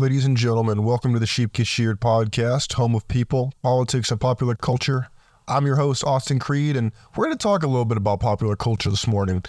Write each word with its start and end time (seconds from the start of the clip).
Ladies 0.00 0.24
and 0.24 0.34
gentlemen, 0.34 0.82
welcome 0.84 1.12
to 1.12 1.18
the 1.18 1.26
Sheep 1.26 1.54
Sheared 1.54 2.00
podcast, 2.00 2.72
home 2.72 2.94
of 2.94 3.06
people, 3.06 3.52
politics, 3.62 4.10
and 4.10 4.18
popular 4.18 4.54
culture. 4.54 5.08
I'm 5.46 5.66
your 5.66 5.76
host, 5.76 6.04
Austin 6.04 6.38
Creed, 6.38 6.74
and 6.74 6.92
we're 7.14 7.26
going 7.26 7.36
to 7.36 7.42
talk 7.42 7.62
a 7.62 7.66
little 7.66 7.84
bit 7.84 7.98
about 7.98 8.18
popular 8.18 8.56
culture 8.56 8.88
this 8.88 9.06
morning. 9.06 9.44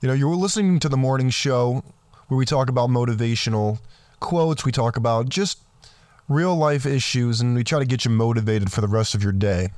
You 0.00 0.08
know, 0.08 0.14
you're 0.14 0.34
listening 0.34 0.78
to 0.78 0.88
the 0.88 0.96
morning 0.96 1.28
show 1.28 1.84
where 2.28 2.38
we 2.38 2.46
talk 2.46 2.70
about 2.70 2.88
motivational 2.88 3.78
quotes, 4.20 4.64
we 4.64 4.72
talk 4.72 4.96
about 4.96 5.28
just 5.28 5.58
real 6.30 6.56
life 6.56 6.86
issues, 6.86 7.42
and 7.42 7.54
we 7.54 7.62
try 7.62 7.78
to 7.78 7.84
get 7.84 8.06
you 8.06 8.10
motivated 8.10 8.72
for 8.72 8.80
the 8.80 8.88
rest 8.88 9.14
of 9.14 9.22
your 9.22 9.32
day. 9.32 9.68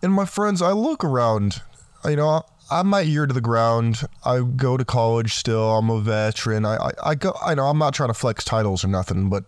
And 0.00 0.12
my 0.12 0.26
friends, 0.26 0.62
I 0.62 0.70
look 0.70 1.02
around, 1.02 1.60
you 2.04 2.14
know, 2.14 2.44
I'm 2.70 2.88
my 2.88 3.02
ear 3.02 3.26
to 3.26 3.32
the 3.32 3.40
ground. 3.40 4.02
I 4.24 4.40
go 4.40 4.76
to 4.76 4.84
college 4.84 5.34
still. 5.34 5.78
I'm 5.78 5.88
a 5.88 6.00
veteran. 6.00 6.64
I, 6.66 6.76
I, 6.76 6.90
I 7.02 7.14
go. 7.14 7.34
I 7.42 7.54
know 7.54 7.66
I'm 7.66 7.78
not 7.78 7.94
trying 7.94 8.10
to 8.10 8.14
flex 8.14 8.44
titles 8.44 8.84
or 8.84 8.88
nothing, 8.88 9.30
but 9.30 9.44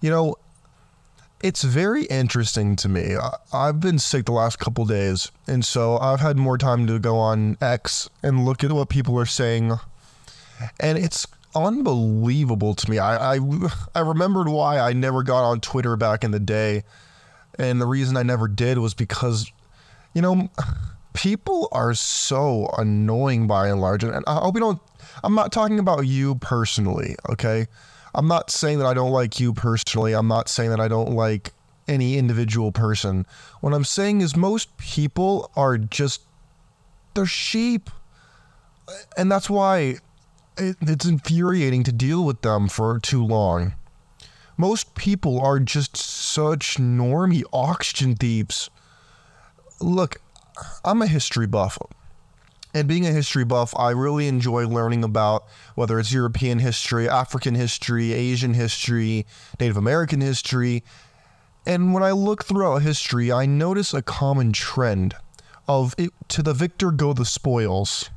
you 0.00 0.10
know, 0.10 0.36
it's 1.42 1.64
very 1.64 2.04
interesting 2.04 2.76
to 2.76 2.88
me. 2.88 3.16
I, 3.16 3.36
I've 3.52 3.80
been 3.80 3.98
sick 3.98 4.26
the 4.26 4.32
last 4.32 4.58
couple 4.58 4.84
days, 4.84 5.32
and 5.48 5.64
so 5.64 5.98
I've 5.98 6.20
had 6.20 6.36
more 6.36 6.56
time 6.56 6.86
to 6.86 6.98
go 6.98 7.16
on 7.16 7.56
X 7.60 8.08
and 8.22 8.44
look 8.44 8.62
at 8.62 8.70
what 8.70 8.88
people 8.88 9.18
are 9.18 9.26
saying, 9.26 9.72
and 10.78 10.98
it's 10.98 11.26
unbelievable 11.54 12.74
to 12.74 12.90
me. 12.90 12.98
I, 12.98 13.36
I, 13.36 13.40
I 13.94 14.00
remembered 14.00 14.48
why 14.48 14.78
I 14.78 14.92
never 14.92 15.22
got 15.22 15.42
on 15.42 15.60
Twitter 15.60 15.96
back 15.96 16.22
in 16.22 16.30
the 16.30 16.40
day, 16.40 16.84
and 17.58 17.80
the 17.80 17.86
reason 17.86 18.16
I 18.16 18.22
never 18.22 18.46
did 18.46 18.78
was 18.78 18.94
because, 18.94 19.50
you 20.14 20.22
know 20.22 20.48
people 21.16 21.68
are 21.72 21.94
so 21.94 22.72
annoying 22.76 23.46
by 23.46 23.68
and 23.68 23.80
large. 23.80 24.04
And 24.04 24.22
I 24.26 24.34
hope 24.34 24.54
you 24.54 24.60
don't, 24.60 24.80
I'm 25.24 25.34
not 25.34 25.50
talking 25.50 25.78
about 25.78 26.06
you 26.06 26.34
personally, 26.36 27.16
okay? 27.30 27.66
I'm 28.14 28.28
not 28.28 28.50
saying 28.50 28.78
that 28.78 28.86
I 28.86 28.92
don't 28.92 29.10
like 29.10 29.40
you 29.40 29.54
personally. 29.54 30.12
I'm 30.12 30.28
not 30.28 30.48
saying 30.48 30.70
that 30.70 30.80
I 30.80 30.88
don't 30.88 31.12
like 31.12 31.52
any 31.88 32.18
individual 32.18 32.70
person. 32.70 33.26
What 33.62 33.72
I'm 33.72 33.84
saying 33.84 34.20
is 34.20 34.36
most 34.36 34.76
people 34.76 35.50
are 35.56 35.78
just, 35.78 36.20
they're 37.14 37.24
sheep. 37.24 37.88
And 39.16 39.32
that's 39.32 39.48
why 39.48 39.96
it, 40.58 40.76
it's 40.82 41.06
infuriating 41.06 41.82
to 41.84 41.92
deal 41.92 42.24
with 42.24 42.42
them 42.42 42.68
for 42.68 42.98
too 42.98 43.24
long. 43.24 43.74
Most 44.58 44.94
people 44.94 45.40
are 45.40 45.60
just 45.60 45.96
such 45.96 46.76
normie 46.76 47.44
oxygen 47.54 48.16
thieves. 48.16 48.68
Look, 49.80 50.20
I'm 50.84 51.02
a 51.02 51.06
history 51.06 51.46
buff. 51.46 51.78
And 52.74 52.86
being 52.86 53.06
a 53.06 53.10
history 53.10 53.44
buff, 53.44 53.74
I 53.78 53.90
really 53.90 54.28
enjoy 54.28 54.68
learning 54.68 55.02
about 55.02 55.46
whether 55.76 55.98
it's 55.98 56.12
European 56.12 56.58
history, 56.58 57.08
African 57.08 57.54
history, 57.54 58.12
Asian 58.12 58.52
history, 58.52 59.24
Native 59.58 59.78
American 59.78 60.20
history. 60.20 60.84
And 61.64 61.94
when 61.94 62.02
I 62.02 62.10
look 62.10 62.44
throughout 62.44 62.82
history, 62.82 63.32
I 63.32 63.46
notice 63.46 63.94
a 63.94 64.02
common 64.02 64.52
trend 64.52 65.14
of 65.66 65.94
it, 65.96 66.10
to 66.28 66.42
the 66.42 66.52
victor 66.52 66.90
go 66.90 67.12
the 67.12 67.24
spoils. 67.24 68.10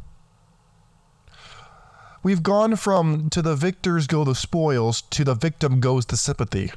We've 2.21 2.43
gone 2.43 2.75
from 2.75 3.29
to 3.29 3.41
the 3.41 3.55
victors 3.55 4.07
go 4.07 4.25
the 4.25 4.35
spoils 4.35 5.01
to 5.03 5.23
the 5.23 5.35
victim 5.35 5.79
goes 5.79 6.05
the 6.05 6.17
sympathy. 6.17 6.71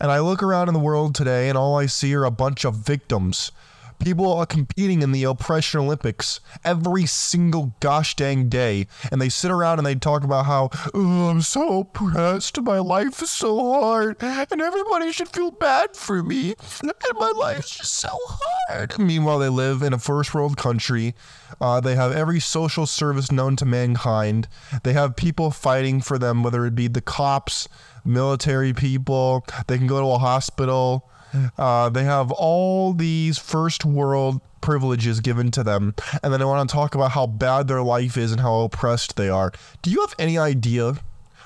And 0.00 0.12
I 0.12 0.20
look 0.20 0.42
around 0.42 0.68
in 0.68 0.74
the 0.74 0.80
world 0.80 1.14
today 1.14 1.48
and 1.48 1.58
all 1.58 1.76
I 1.76 1.86
see 1.86 2.14
are 2.14 2.24
a 2.24 2.30
bunch 2.30 2.64
of 2.64 2.76
victims 2.76 3.50
People 3.98 4.32
are 4.32 4.46
competing 4.46 5.02
in 5.02 5.12
the 5.12 5.24
oppression 5.24 5.80
Olympics 5.80 6.40
every 6.64 7.06
single 7.06 7.74
gosh 7.80 8.14
dang 8.14 8.48
day, 8.48 8.86
and 9.10 9.20
they 9.20 9.28
sit 9.28 9.50
around 9.50 9.78
and 9.78 9.86
they 9.86 9.94
talk 9.94 10.24
about 10.24 10.46
how 10.46 10.70
oh, 10.94 11.28
I'm 11.28 11.42
so 11.42 11.80
oppressed, 11.80 12.60
my 12.62 12.78
life 12.78 13.22
is 13.22 13.30
so 13.30 13.58
hard, 13.58 14.16
and 14.20 14.60
everybody 14.60 15.12
should 15.12 15.28
feel 15.28 15.50
bad 15.50 15.96
for 15.96 16.22
me, 16.22 16.54
and 16.82 16.92
my 17.14 17.32
life's 17.36 17.76
just 17.76 17.94
so 17.94 18.10
hard. 18.12 18.98
Meanwhile, 18.98 19.38
they 19.38 19.48
live 19.48 19.82
in 19.82 19.92
a 19.92 19.98
first 19.98 20.34
world 20.34 20.56
country. 20.56 21.14
Uh, 21.60 21.80
they 21.80 21.94
have 21.94 22.12
every 22.12 22.40
social 22.40 22.86
service 22.86 23.32
known 23.32 23.56
to 23.56 23.64
mankind. 23.64 24.48
They 24.82 24.92
have 24.92 25.16
people 25.16 25.50
fighting 25.50 26.00
for 26.00 26.18
them, 26.18 26.42
whether 26.42 26.66
it 26.66 26.74
be 26.74 26.88
the 26.88 27.00
cops, 27.00 27.68
military 28.04 28.72
people. 28.72 29.44
They 29.66 29.78
can 29.78 29.86
go 29.86 30.00
to 30.00 30.06
a 30.08 30.18
hospital. 30.18 31.08
Uh, 31.58 31.88
they 31.88 32.04
have 32.04 32.30
all 32.30 32.92
these 32.92 33.38
first 33.38 33.84
world 33.84 34.40
privileges 34.60 35.20
given 35.20 35.50
to 35.52 35.62
them, 35.62 35.94
and 36.22 36.32
then 36.32 36.40
they 36.40 36.46
want 36.46 36.68
to 36.68 36.72
talk 36.72 36.94
about 36.94 37.12
how 37.12 37.26
bad 37.26 37.68
their 37.68 37.82
life 37.82 38.16
is 38.16 38.32
and 38.32 38.40
how 38.40 38.60
oppressed 38.60 39.16
they 39.16 39.28
are. 39.28 39.52
Do 39.82 39.90
you 39.90 40.00
have 40.00 40.14
any 40.18 40.38
idea 40.38 40.94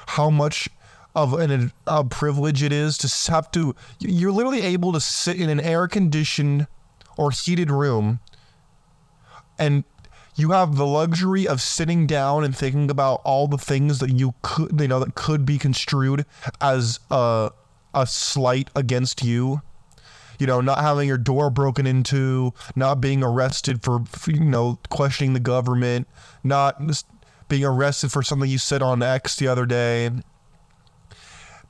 how 0.09 0.31
much 0.31 0.69
of 1.15 1.34
an, 1.34 1.73
a 1.87 2.05
privilege 2.05 2.62
it 2.62 2.73
is 2.73 2.97
to 2.99 3.31
have 3.33 3.51
to? 3.53 3.75
You're 3.99 4.33
literally 4.33 4.62
able 4.62 4.93
to 4.93 5.01
sit 5.01 5.41
in 5.41 5.51
an 5.51 5.61
air 5.61 5.89
conditioned 5.89 6.67
or 7.17 7.31
heated 7.31 7.71
room, 7.71 8.21
and 9.59 9.84
you 10.37 10.53
have 10.53 10.77
the 10.77 10.87
luxury 10.87 11.47
of 11.47 11.61
sitting 11.61 12.07
down 12.07 12.45
and 12.45 12.57
thinking 12.57 12.91
about 12.91 13.21
all 13.25 13.47
the 13.49 13.59
things 13.59 13.99
that 13.99 14.11
you 14.11 14.34
could, 14.41 14.81
you 14.81 14.89
know, 14.89 15.01
that 15.01 15.15
could 15.15 15.45
be 15.45 15.59
construed 15.59 16.25
as 16.61 17.01
a 17.11 17.51
a 17.93 18.07
slight 18.07 18.71
against 18.75 19.22
you 19.25 19.62
you 20.41 20.47
know, 20.47 20.61
not 20.61 20.78
having 20.78 21.06
your 21.06 21.19
door 21.19 21.51
broken 21.51 21.87
into, 21.87 22.53
not 22.75 23.01
being 23.01 23.23
arrested 23.23 23.83
for, 23.83 24.03
you 24.27 24.41
know, 24.41 24.78
questioning 24.89 25.34
the 25.34 25.41
government, 25.41 26.09
not 26.43 26.84
just 26.87 27.06
being 27.49 27.65
arrested 27.65 28.11
for 28.11 28.23
something 28.23 28.49
you 28.49 28.59
said 28.59 28.83
on 28.83 29.03
X 29.03 29.37
the 29.37 29.47
other 29.49 29.67
day. 29.67 30.11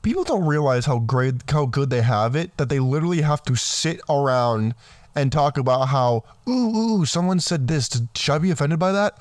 People 0.02 0.24
don't 0.24 0.46
realize 0.46 0.86
how 0.86 0.98
great, 0.98 1.42
how 1.50 1.66
good 1.66 1.90
they 1.90 2.02
have 2.02 2.36
it 2.36 2.56
that 2.56 2.68
they 2.68 2.78
literally 2.78 3.22
have 3.22 3.42
to 3.42 3.56
sit 3.56 4.00
around 4.08 4.74
and 5.14 5.32
talk 5.32 5.58
about 5.58 5.86
how, 5.86 6.24
ooh, 6.48 7.00
ooh, 7.00 7.04
someone 7.04 7.40
said 7.40 7.66
this. 7.66 8.00
Should 8.14 8.32
I 8.32 8.38
be 8.38 8.50
offended 8.50 8.78
by 8.78 8.92
that? 8.92 9.18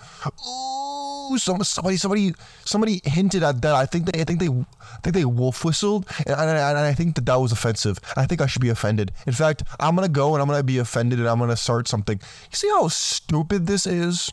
Ooh, 0.48 0.89
some, 1.38 1.64
somebody, 1.64 1.98
somebody, 1.98 2.34
somebody 2.66 3.02
hinted 3.04 3.44
at 3.44 3.62
that. 3.62 3.76
I 3.76 3.86
think 3.86 4.12
they, 4.12 4.22
I 4.22 4.24
think 4.24 4.40
they, 4.40 4.48
I 4.48 5.00
think 5.04 5.16
they 5.16 5.26
wolf 5.26 5.64
whistled, 5.64 6.08
and, 6.20 6.30
and, 6.30 6.50
and 6.50 6.78
I 6.78 6.94
think 6.94 7.16
that 7.16 7.26
that 7.26 7.36
was 7.36 7.52
offensive. 7.52 8.00
I 8.16 8.26
think 8.26 8.42
I 8.42 8.48
should 8.48 8.62
be 8.62 8.70
offended. 8.70 9.12
In 9.28 9.34
fact, 9.34 9.64
I'm 9.80 9.96
gonna 9.96 10.10
go 10.10 10.34
and 10.34 10.42
I'm 10.42 10.48
gonna 10.48 10.64
be 10.64 10.78
offended, 10.78 11.20
and 11.20 11.28
I'm 11.28 11.40
gonna 11.40 11.56
start 11.56 11.88
something. 11.88 12.20
You 12.52 12.56
see 12.56 12.70
how 12.70 12.88
stupid 12.88 13.68
this 13.68 13.86
is? 13.86 14.32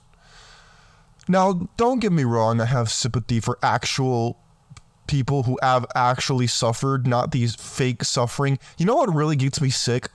Now, 1.28 1.68
don't 1.76 2.00
get 2.00 2.12
me 2.12 2.24
wrong. 2.24 2.60
I 2.60 2.66
have 2.66 2.90
sympathy 2.90 3.40
for 3.40 3.58
actual 3.62 4.38
people 5.06 5.44
who 5.44 5.58
have 5.62 5.86
actually 5.94 6.46
suffered, 6.46 7.06
not 7.06 7.32
these 7.32 7.54
fake 7.54 8.04
suffering. 8.04 8.58
You 8.78 8.86
know 8.86 8.96
what 8.96 9.12
really 9.12 9.36
gets 9.36 9.60
me 9.60 9.70
sick? 9.70 10.08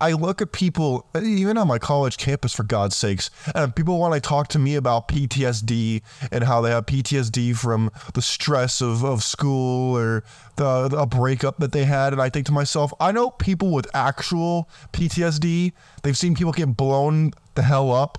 I 0.00 0.12
look 0.12 0.40
at 0.42 0.52
people, 0.52 1.06
even 1.14 1.58
on 1.58 1.68
my 1.68 1.78
college 1.78 2.16
campus, 2.16 2.52
for 2.52 2.62
God's 2.62 2.96
sakes, 2.96 3.30
and 3.54 3.74
people 3.74 3.98
want 3.98 4.14
to 4.14 4.20
talk 4.20 4.48
to 4.48 4.58
me 4.58 4.74
about 4.74 5.08
PTSD 5.08 6.02
and 6.30 6.44
how 6.44 6.60
they 6.60 6.70
have 6.70 6.86
PTSD 6.86 7.56
from 7.56 7.90
the 8.14 8.22
stress 8.22 8.80
of, 8.80 9.04
of 9.04 9.22
school 9.22 9.96
or 9.96 10.24
the, 10.56 10.88
the 10.88 11.06
breakup 11.06 11.58
that 11.58 11.72
they 11.72 11.84
had. 11.84 12.12
And 12.12 12.22
I 12.22 12.28
think 12.28 12.46
to 12.46 12.52
myself, 12.52 12.92
I 13.00 13.12
know 13.12 13.30
people 13.30 13.72
with 13.72 13.86
actual 13.94 14.68
PTSD, 14.92 15.72
they've 16.02 16.16
seen 16.16 16.34
people 16.34 16.52
get 16.52 16.76
blown 16.76 17.32
the 17.54 17.62
hell 17.62 17.92
up 17.92 18.18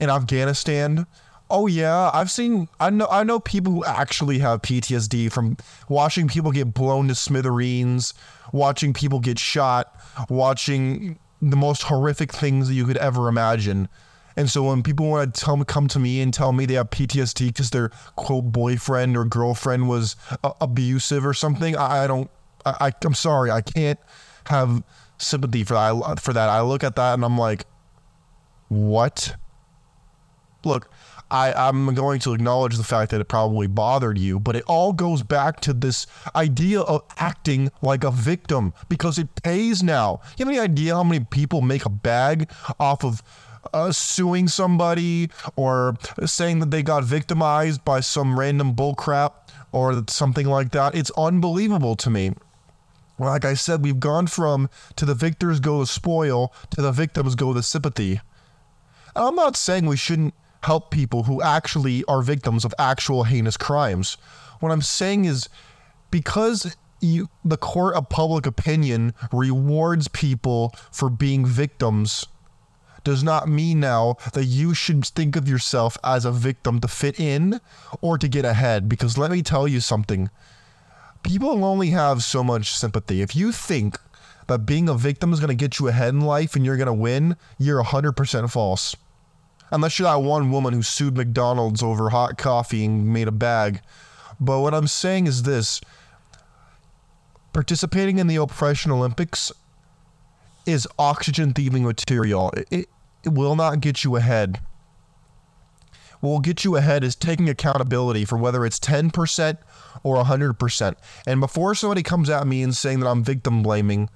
in 0.00 0.10
Afghanistan. 0.10 1.06
Oh 1.48 1.68
yeah, 1.68 2.10
I've 2.12 2.30
seen 2.30 2.68
I 2.80 2.90
know 2.90 3.06
I 3.08 3.22
know 3.22 3.38
people 3.38 3.72
who 3.72 3.84
actually 3.84 4.40
have 4.40 4.62
PTSD 4.62 5.30
from 5.30 5.56
watching 5.88 6.26
people 6.26 6.50
get 6.50 6.74
blown 6.74 7.06
to 7.06 7.14
smithereens, 7.14 8.14
watching 8.52 8.92
people 8.92 9.20
get 9.20 9.38
shot, 9.38 9.94
watching 10.28 11.18
the 11.40 11.56
most 11.56 11.84
horrific 11.84 12.32
things 12.32 12.68
that 12.68 12.74
you 12.74 12.84
could 12.84 12.96
ever 12.96 13.28
imagine. 13.28 13.88
And 14.36 14.50
so 14.50 14.64
when 14.64 14.82
people 14.82 15.08
want 15.08 15.34
to 15.34 15.40
tell 15.40 15.56
me, 15.56 15.64
come 15.64 15.88
to 15.88 15.98
me 15.98 16.20
and 16.20 16.32
tell 16.32 16.52
me 16.52 16.66
they 16.66 16.74
have 16.74 16.90
PTSD 16.90 17.48
because 17.48 17.70
their 17.70 17.88
quote 18.16 18.52
boyfriend 18.52 19.16
or 19.16 19.24
girlfriend 19.24 19.88
was 19.88 20.14
uh, 20.44 20.52
abusive 20.60 21.24
or 21.24 21.32
something, 21.32 21.76
I, 21.76 22.04
I 22.04 22.06
don't. 22.06 22.30
I, 22.64 22.92
I'm 23.04 23.14
sorry, 23.14 23.50
I 23.50 23.60
can't 23.60 23.98
have 24.46 24.82
sympathy 25.18 25.62
for 25.64 25.74
that. 25.74 26.20
For 26.20 26.32
that, 26.32 26.48
I 26.48 26.60
look 26.62 26.84
at 26.84 26.96
that 26.96 27.14
and 27.14 27.24
I'm 27.24 27.38
like, 27.38 27.64
what? 28.68 29.36
Look, 30.64 30.90
I, 31.30 31.52
I'm 31.52 31.92
going 31.94 32.20
to 32.20 32.34
acknowledge 32.34 32.76
the 32.76 32.84
fact 32.84 33.10
that 33.10 33.20
it 33.20 33.24
probably 33.24 33.66
bothered 33.66 34.16
you, 34.16 34.38
but 34.38 34.54
it 34.54 34.64
all 34.68 34.92
goes 34.92 35.22
back 35.22 35.60
to 35.60 35.72
this 35.72 36.06
idea 36.36 36.80
of 36.80 37.02
acting 37.18 37.70
like 37.82 38.04
a 38.04 38.10
victim 38.10 38.72
because 38.88 39.18
it 39.18 39.28
pays 39.42 39.82
now. 39.82 40.20
You 40.36 40.44
have 40.44 40.48
any 40.48 40.60
idea 40.60 40.94
how 40.94 41.02
many 41.02 41.24
people 41.24 41.62
make 41.62 41.84
a 41.84 41.90
bag 41.90 42.50
off 42.78 43.04
of 43.04 43.22
uh, 43.74 43.90
suing 43.90 44.46
somebody 44.46 45.30
or 45.56 45.96
saying 46.24 46.60
that 46.60 46.70
they 46.70 46.84
got 46.84 47.02
victimized 47.02 47.84
by 47.84 48.00
some 48.00 48.38
random 48.38 48.74
bullcrap 48.74 49.32
or 49.72 50.04
something 50.08 50.46
like 50.46 50.70
that? 50.72 50.94
It's 50.94 51.10
unbelievable 51.16 51.96
to 51.96 52.10
me. 52.10 52.34
Like 53.18 53.44
I 53.44 53.54
said, 53.54 53.82
we've 53.82 53.98
gone 53.98 54.26
from 54.28 54.68
to 54.96 55.04
the 55.04 55.14
victors 55.14 55.58
go 55.58 55.80
the 55.80 55.86
spoil 55.86 56.52
to 56.70 56.82
the 56.82 56.92
victims 56.92 57.34
go 57.34 57.52
the 57.52 57.62
sympathy. 57.62 58.20
I'm 59.16 59.34
not 59.34 59.56
saying 59.56 59.86
we 59.86 59.96
shouldn't 59.96 60.34
help 60.62 60.90
people 60.90 61.24
who 61.24 61.42
actually 61.42 62.04
are 62.04 62.22
victims 62.22 62.64
of 62.64 62.74
actual 62.78 63.24
heinous 63.24 63.56
crimes. 63.56 64.16
What 64.60 64.72
I'm 64.72 64.82
saying 64.82 65.24
is 65.24 65.48
because 66.10 66.76
you, 67.00 67.28
the 67.44 67.56
court 67.56 67.94
of 67.94 68.08
public 68.08 68.46
opinion 68.46 69.14
rewards 69.32 70.08
people 70.08 70.74
for 70.90 71.10
being 71.10 71.44
victims 71.44 72.26
does 73.04 73.22
not 73.22 73.48
mean 73.48 73.78
now 73.78 74.16
that 74.32 74.44
you 74.44 74.74
should 74.74 75.04
think 75.04 75.36
of 75.36 75.48
yourself 75.48 75.96
as 76.02 76.24
a 76.24 76.32
victim 76.32 76.80
to 76.80 76.88
fit 76.88 77.20
in 77.20 77.60
or 78.00 78.18
to 78.18 78.26
get 78.26 78.44
ahead. 78.44 78.88
Because 78.88 79.16
let 79.16 79.30
me 79.30 79.42
tell 79.42 79.68
you 79.68 79.80
something 79.80 80.28
people 81.26 81.64
only 81.64 81.90
have 81.90 82.22
so 82.22 82.44
much 82.44 82.72
sympathy. 82.72 83.20
If 83.20 83.34
you 83.34 83.50
think 83.50 83.98
that 84.46 84.60
being 84.60 84.88
a 84.88 84.94
victim 84.94 85.32
is 85.32 85.40
going 85.40 85.48
to 85.48 85.54
get 85.54 85.78
you 85.78 85.88
ahead 85.88 86.14
in 86.14 86.20
life 86.20 86.54
and 86.54 86.64
you're 86.64 86.76
going 86.76 86.86
to 86.86 86.92
win, 86.92 87.36
you're 87.58 87.82
100% 87.82 88.50
false. 88.50 88.94
Unless 89.70 89.98
you're 89.98 90.08
that 90.08 90.22
one 90.22 90.50
woman 90.50 90.72
who 90.72 90.82
sued 90.82 91.16
McDonald's 91.16 91.82
over 91.82 92.10
hot 92.10 92.38
coffee 92.38 92.84
and 92.84 93.12
made 93.12 93.28
a 93.28 93.32
bag. 93.32 93.80
But 94.38 94.60
what 94.60 94.74
I'm 94.74 94.86
saying 94.86 95.26
is 95.26 95.42
this 95.42 95.80
participating 97.52 98.18
in 98.18 98.26
the 98.26 98.36
Oppression 98.36 98.92
Olympics 98.92 99.50
is 100.66 100.86
oxygen 100.98 101.52
thieving 101.52 101.84
material. 101.84 102.52
It, 102.70 102.88
it, 103.24 103.32
will 103.32 103.56
not 103.56 103.80
get 103.80 104.04
you 104.04 104.16
ahead. 104.16 104.60
What 106.20 106.30
will 106.30 106.40
get 106.40 106.64
you 106.64 106.76
ahead 106.76 107.02
is 107.02 107.14
taking 107.14 107.48
accountability 107.48 108.24
for 108.24 108.36
whether 108.36 108.64
it's 108.64 108.78
10% 108.78 109.58
or 110.02 110.22
100%. 110.22 110.94
And 111.26 111.40
before 111.40 111.74
somebody 111.74 112.02
comes 112.02 112.28
at 112.28 112.46
me 112.46 112.62
and 112.62 112.76
saying 112.76 113.00
that 113.00 113.08
I'm 113.08 113.24
victim 113.24 113.62
blaming, 113.62 114.10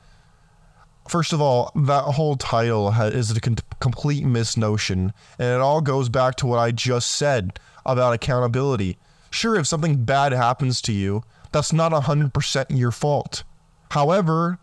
first 1.11 1.33
of 1.33 1.41
all, 1.41 1.73
that 1.75 2.05
whole 2.05 2.37
title 2.37 2.91
is 2.91 3.31
a 3.37 3.41
complete 3.41 4.25
misnotion. 4.25 5.13
And 5.39 5.55
it 5.55 5.61
all 5.61 5.81
goes 5.81 6.09
back 6.09 6.37
to 6.37 6.47
what 6.47 6.59
I 6.59 6.71
just 6.71 7.11
said 7.11 7.59
about 7.85 8.15
accountability. 8.15 8.99
Sure, 9.31 9.57
if 9.57 9.67
something 9.67 10.05
bad 10.05 10.33
happens 10.33 10.81
to 10.83 10.93
you, 10.93 11.23
that's 11.53 11.73
not 11.73 11.93
100% 11.93 12.67
your 12.71 12.93
fault. 12.93 13.43
However, 13.91 14.59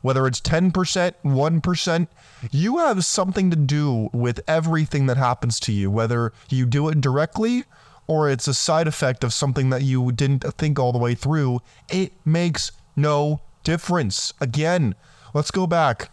whether 0.00 0.26
it's 0.26 0.40
10%, 0.40 0.72
1%, 1.24 2.08
you 2.50 2.78
have 2.78 3.04
something 3.04 3.50
to 3.50 3.56
do 3.56 4.10
with 4.12 4.40
everything 4.48 5.06
that 5.06 5.16
happens 5.16 5.60
to 5.60 5.72
you, 5.72 5.90
whether 5.90 6.32
you 6.48 6.66
do 6.66 6.88
it 6.88 7.00
directly 7.00 7.64
or 8.08 8.28
it's 8.28 8.48
a 8.48 8.54
side 8.54 8.88
effect 8.88 9.22
of 9.22 9.32
something 9.32 9.70
that 9.70 9.82
you 9.82 10.10
didn't 10.12 10.44
think 10.58 10.78
all 10.78 10.92
the 10.92 10.98
way 10.98 11.14
through. 11.14 11.60
It 11.88 12.12
makes 12.24 12.72
no 12.96 13.40
difference. 13.62 14.34
Again, 14.40 14.96
let's 15.34 15.50
go 15.50 15.66
back. 15.66 16.10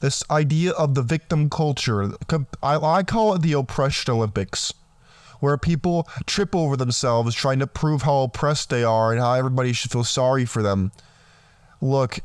This 0.00 0.22
idea 0.30 0.72
of 0.72 0.94
the 0.94 1.02
victim 1.02 1.50
culture, 1.50 2.12
I, 2.62 3.02
call 3.02 3.34
it 3.34 3.42
the 3.42 3.54
oppression 3.54 4.14
Olympics 4.14 4.72
where 5.40 5.56
people 5.56 6.08
trip 6.26 6.54
over 6.54 6.76
themselves 6.76 7.34
trying 7.34 7.58
to 7.60 7.66
prove 7.66 8.02
how 8.02 8.22
oppressed 8.22 8.70
they 8.70 8.84
are 8.84 9.12
and 9.12 9.20
how 9.20 9.34
everybody 9.34 9.72
should 9.72 9.90
feel 9.90 10.04
sorry 10.04 10.44
for 10.44 10.62
them. 10.62 10.92
Look, 11.80 12.20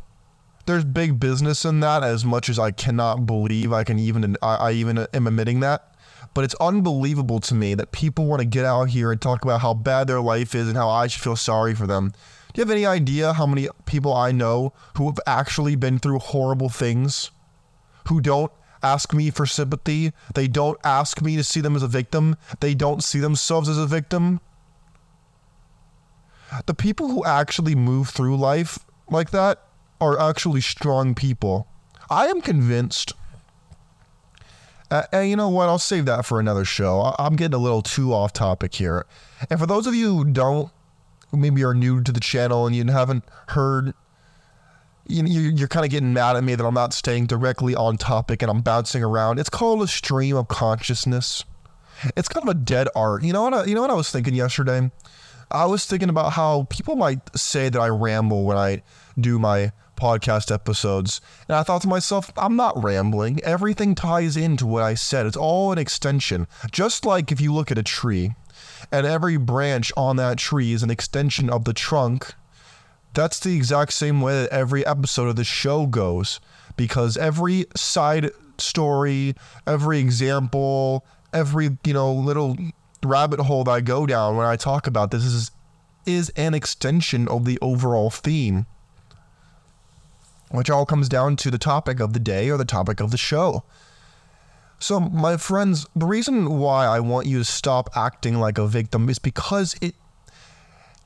there's 0.65 0.83
big 0.83 1.19
business 1.19 1.65
in 1.65 1.79
that 1.81 2.03
as 2.03 2.23
much 2.23 2.49
as 2.49 2.57
I 2.57 2.71
cannot 2.71 3.25
believe 3.25 3.73
I 3.73 3.83
can 3.83 3.99
even 3.99 4.37
I, 4.41 4.55
I 4.55 4.71
even 4.73 5.07
am 5.13 5.27
admitting 5.27 5.59
that. 5.59 5.89
But 6.33 6.43
it's 6.43 6.55
unbelievable 6.55 7.39
to 7.41 7.53
me 7.53 7.75
that 7.75 7.91
people 7.91 8.25
want 8.25 8.39
to 8.39 8.47
get 8.47 8.65
out 8.65 8.89
here 8.89 9.11
and 9.11 9.21
talk 9.21 9.43
about 9.43 9.61
how 9.61 9.75
bad 9.75 10.07
their 10.07 10.21
life 10.21 10.55
is 10.55 10.67
and 10.67 10.75
how 10.75 10.89
I 10.89 11.05
should 11.07 11.21
feel 11.21 11.35
sorry 11.35 11.75
for 11.75 11.85
them. 11.85 12.13
Do 12.53 12.61
you 12.61 12.65
have 12.65 12.71
any 12.71 12.85
idea 12.85 13.33
how 13.33 13.47
many 13.47 13.67
people 13.85 14.13
I 14.13 14.31
know 14.31 14.73
who 14.97 15.07
have 15.07 15.19
actually 15.25 15.75
been 15.75 15.97
through 15.97 16.19
horrible 16.19 16.69
things, 16.69 17.31
who 18.07 18.21
don't 18.21 18.51
ask 18.83 19.13
me 19.13 19.31
for 19.31 19.45
sympathy. 19.45 20.11
They 20.35 20.47
don't 20.47 20.77
ask 20.83 21.21
me 21.21 21.35
to 21.37 21.43
see 21.43 21.61
them 21.61 21.75
as 21.75 21.83
a 21.83 21.87
victim. 21.87 22.35
They 22.59 22.75
don't 22.75 23.03
see 23.03 23.19
themselves 23.19 23.69
as 23.69 23.77
a 23.77 23.87
victim. 23.87 24.41
The 26.65 26.73
people 26.75 27.07
who 27.07 27.25
actually 27.25 27.73
move 27.73 28.09
through 28.09 28.37
life 28.37 28.79
like 29.09 29.31
that 29.31 29.63
are 29.99 30.19
actually 30.19 30.61
strong 30.61 31.15
people. 31.15 31.67
I 32.09 32.27
am 32.27 32.41
convinced. 32.41 33.13
Uh, 34.91 35.03
and 35.11 35.29
you 35.29 35.35
know 35.35 35.49
what? 35.49 35.69
I'll 35.69 35.79
save 35.79 36.05
that 36.05 36.25
for 36.25 36.39
another 36.39 36.65
show. 36.65 37.15
I'm 37.17 37.35
getting 37.35 37.55
a 37.55 37.63
little 37.63 37.81
too 37.81 38.13
off 38.13 38.33
topic 38.33 38.75
here. 38.75 39.07
And 39.49 39.59
for 39.59 39.65
those 39.65 39.87
of 39.87 39.95
you 39.95 40.17
who 40.17 40.25
don't, 40.25 40.69
maybe 41.33 41.63
are 41.63 41.73
new 41.73 42.01
to 42.03 42.11
the 42.11 42.19
channel 42.19 42.67
and 42.67 42.75
you 42.75 42.85
haven't 42.85 43.23
heard 43.49 43.93
you, 45.07 45.23
you're 45.25 45.67
kind 45.67 45.85
of 45.85 45.91
getting 45.91 46.13
mad 46.13 46.37
at 46.37 46.43
me 46.43 46.55
that 46.55 46.65
I'm 46.65 46.73
not 46.73 46.93
staying 46.93 47.25
directly 47.25 47.75
on 47.75 47.97
topic 47.97 48.41
and 48.41 48.49
I'm 48.49 48.61
bouncing 48.61 49.03
around. 49.03 49.39
It's 49.39 49.49
called 49.49 49.81
a 49.81 49.87
stream 49.87 50.35
of 50.35 50.47
consciousness. 50.47 51.43
It's 52.15 52.29
kind 52.29 52.47
of 52.47 52.55
a 52.55 52.59
dead 52.59 52.87
art. 52.95 53.23
You 53.23 53.33
know 53.33 53.43
what? 53.43 53.53
I, 53.53 53.65
you 53.65 53.75
know 53.75 53.81
what 53.81 53.91
I 53.91 53.95
was 53.95 54.11
thinking 54.11 54.33
yesterday. 54.33 54.91
I 55.51 55.65
was 55.65 55.85
thinking 55.85 56.09
about 56.09 56.33
how 56.33 56.67
people 56.69 56.95
might 56.95 57.37
say 57.37 57.69
that 57.69 57.79
I 57.79 57.89
ramble 57.89 58.43
when 58.45 58.57
I 58.57 58.81
do 59.19 59.37
my 59.37 59.71
podcast 59.95 60.51
episodes, 60.51 61.21
and 61.47 61.55
I 61.55 61.61
thought 61.63 61.83
to 61.83 61.87
myself, 61.87 62.31
I'm 62.35 62.55
not 62.55 62.81
rambling. 62.83 63.39
Everything 63.43 63.93
ties 63.93 64.35
into 64.35 64.65
what 64.65 64.81
I 64.81 64.95
said. 64.95 65.27
It's 65.27 65.37
all 65.37 65.71
an 65.71 65.77
extension. 65.77 66.47
Just 66.71 67.05
like 67.05 67.31
if 67.31 67.39
you 67.39 67.53
look 67.53 67.71
at 67.71 67.77
a 67.77 67.83
tree, 67.83 68.33
and 68.91 69.05
every 69.05 69.37
branch 69.37 69.91
on 69.95 70.15
that 70.15 70.37
tree 70.37 70.73
is 70.73 70.83
an 70.83 70.89
extension 70.89 71.49
of 71.49 71.65
the 71.65 71.73
trunk 71.73 72.33
that's 73.13 73.39
the 73.39 73.55
exact 73.55 73.93
same 73.93 74.21
way 74.21 74.41
that 74.41 74.49
every 74.49 74.85
episode 74.85 75.27
of 75.27 75.35
the 75.35 75.43
show 75.43 75.85
goes 75.85 76.39
because 76.75 77.15
every 77.15 77.65
side 77.75 78.31
story, 78.57 79.35
every 79.67 79.99
example, 79.99 81.05
every, 81.31 81.77
you 81.83 81.93
know, 81.93 82.11
little 82.11 82.57
rabbit 83.03 83.39
hole 83.41 83.63
that 83.65 83.71
I 83.71 83.81
go 83.81 84.05
down 84.05 84.37
when 84.37 84.47
I 84.47 84.55
talk 84.55 84.87
about 84.87 85.11
this 85.11 85.23
is 85.23 85.51
is 86.05 86.29
an 86.35 86.53
extension 86.53 87.27
of 87.29 87.45
the 87.45 87.57
overall 87.61 88.09
theme. 88.09 88.65
Which 90.49 90.69
all 90.69 90.85
comes 90.85 91.07
down 91.07 91.37
to 91.37 91.49
the 91.49 91.57
topic 91.57 91.99
of 91.99 92.13
the 92.13 92.19
day 92.19 92.49
or 92.49 92.57
the 92.57 92.65
topic 92.65 92.99
of 92.99 93.11
the 93.11 93.17
show. 93.17 93.63
So, 94.83 94.99
my 94.99 95.37
friends, 95.37 95.87
the 95.95 96.05
reason 96.05 96.59
why 96.59 96.85
I 96.85 96.99
want 96.99 97.25
you 97.25 97.37
to 97.37 97.45
stop 97.45 97.89
acting 97.95 98.41
like 98.41 98.57
a 98.57 98.67
victim 98.67 99.07
is 99.07 99.17
because 99.17 99.77
it 99.79 99.95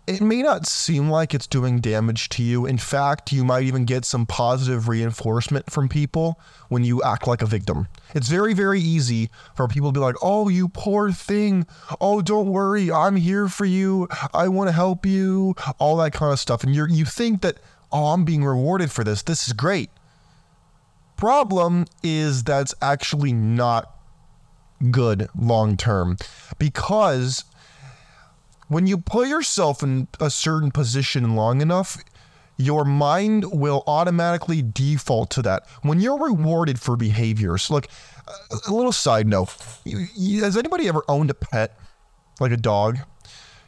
it 0.07 0.19
may 0.19 0.41
not 0.41 0.65
seem 0.65 1.11
like 1.11 1.35
it's 1.35 1.45
doing 1.45 1.79
damage 1.79 2.29
to 2.29 2.41
you. 2.41 2.65
In 2.65 2.79
fact, 2.79 3.31
you 3.31 3.43
might 3.43 3.65
even 3.65 3.85
get 3.85 4.03
some 4.03 4.25
positive 4.25 4.87
reinforcement 4.87 5.69
from 5.69 5.89
people 5.89 6.39
when 6.69 6.83
you 6.83 7.03
act 7.03 7.27
like 7.27 7.43
a 7.43 7.45
victim. 7.45 7.87
It's 8.15 8.29
very, 8.29 8.55
very 8.55 8.79
easy 8.79 9.29
for 9.55 9.67
people 9.67 9.93
to 9.93 9.99
be 9.99 10.03
like, 10.03 10.15
oh, 10.23 10.49
you 10.49 10.69
poor 10.69 11.11
thing. 11.11 11.67
Oh, 12.01 12.23
don't 12.23 12.47
worry. 12.47 12.91
I'm 12.91 13.15
here 13.15 13.47
for 13.47 13.65
you. 13.65 14.07
I 14.33 14.47
want 14.47 14.69
to 14.69 14.73
help 14.73 15.05
you. 15.05 15.53
All 15.77 15.97
that 15.97 16.13
kind 16.13 16.33
of 16.33 16.39
stuff. 16.39 16.63
And 16.63 16.73
you 16.73 16.87
you 16.87 17.05
think 17.05 17.43
that, 17.43 17.57
oh, 17.91 18.07
I'm 18.07 18.25
being 18.25 18.43
rewarded 18.43 18.91
for 18.91 19.03
this. 19.03 19.21
This 19.21 19.45
is 19.45 19.53
great. 19.53 19.91
Problem 21.17 21.85
is 22.03 22.43
that's 22.43 22.73
actually 22.81 23.33
not 23.33 23.91
good 24.91 25.27
long 25.35 25.75
term 25.75 26.17
because 26.59 27.43
when 28.67 28.85
you 28.85 28.99
put 28.99 29.27
yourself 29.27 29.81
in 29.81 30.07
a 30.19 30.29
certain 30.29 30.69
position 30.71 31.35
long 31.35 31.61
enough, 31.61 31.97
your 32.57 32.85
mind 32.85 33.45
will 33.51 33.83
automatically 33.87 34.61
default 34.61 35.29
to 35.31 35.41
that. 35.41 35.67
When 35.81 35.99
you're 35.99 36.19
rewarded 36.19 36.79
for 36.79 36.95
behaviors, 36.95 37.69
look, 37.71 37.87
a 38.67 38.71
little 38.71 38.91
side 38.91 39.27
note 39.27 39.55
has 39.85 40.57
anybody 40.57 40.87
ever 40.87 41.03
owned 41.07 41.29
a 41.29 41.35
pet, 41.35 41.79
like 42.39 42.51
a 42.51 42.57
dog? 42.57 42.99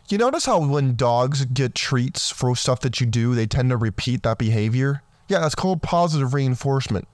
You 0.10 0.18
notice 0.18 0.46
how 0.46 0.66
when 0.66 0.96
dogs 0.96 1.46
get 1.46 1.76
treats 1.76 2.32
for 2.32 2.56
stuff 2.56 2.80
that 2.82 3.00
you 3.00 3.06
do, 3.06 3.36
they 3.36 3.46
tend 3.46 3.70
to 3.70 3.78
repeat 3.78 4.24
that 4.24 4.38
behavior? 4.38 5.04
Yeah, 5.28 5.40
that's 5.40 5.56
called 5.56 5.84
positive 5.84 6.34
reinforcement. 6.34 7.08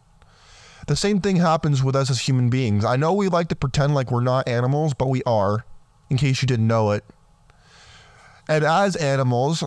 The 0.88 0.96
same 0.96 1.20
thing 1.20 1.38
happens 1.38 1.84
with 1.84 1.96
us 1.96 2.10
as 2.10 2.20
human 2.20 2.50
beings. 2.50 2.86
I 2.86 2.96
know 2.96 3.14
we 3.14 3.28
like 3.28 3.48
to 3.50 3.56
pretend 3.56 3.96
like 3.96 4.12
we're 4.12 4.22
not 4.22 4.48
animals, 4.48 4.94
but 4.94 5.10
we 5.10 5.24
are, 5.24 5.66
in 6.10 6.18
case 6.18 6.42
you 6.42 6.48
didn't 6.48 6.68
know 6.68 6.92
it. 6.92 7.04
And 8.48 8.64
as 8.64 8.96
animals, 8.96 9.64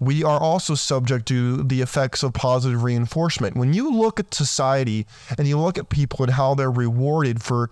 we 0.00 0.24
are 0.24 0.40
also 0.40 0.74
subject 0.74 1.26
to 1.28 1.62
the 1.62 1.80
effects 1.80 2.22
of 2.22 2.32
positive 2.32 2.82
reinforcement. 2.82 3.56
When 3.56 3.72
you 3.72 3.92
look 3.92 4.18
at 4.18 4.34
society 4.34 5.06
and 5.38 5.46
you 5.46 5.58
look 5.58 5.78
at 5.78 5.88
people 5.88 6.24
and 6.24 6.32
how 6.32 6.54
they're 6.54 6.70
rewarded 6.70 7.42
for 7.42 7.70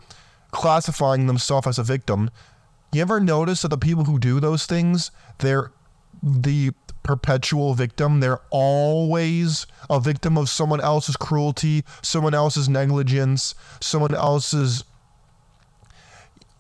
classifying 0.53 1.27
themselves 1.27 1.67
as 1.67 1.79
a 1.79 1.83
victim, 1.83 2.31
you 2.93 3.03
ever 3.03 3.19
notice 3.19 3.63
that 3.63 3.69
the 3.69 3.77
people 3.79 4.05
who 4.05 4.21
do 4.21 4.39
those 4.39 4.67
things, 4.67 5.11
they're 5.39 5.73
the 6.25 6.73
perpetual 7.03 7.75
victim. 7.75 8.21
They're 8.21 8.41
always 8.51 9.67
a 9.91 10.01
victim 10.01 10.39
of 10.39 10.49
someone 10.49 10.81
else's 10.81 11.17
cruelty, 11.17 11.85
someone 12.03 12.35
else's 12.35 12.69
negligence, 12.69 13.55
someone 13.81 14.15
else's 14.15 14.85